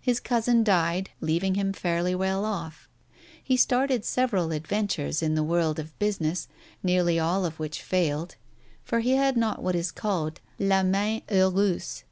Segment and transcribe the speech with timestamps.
[0.00, 2.88] His cousin died, leaving him fairly well off.
[3.40, 6.48] He started several adventures in the world of business,
[6.82, 8.34] nearly all of which failed,
[8.82, 12.02] for he had not what is called la main heureuse.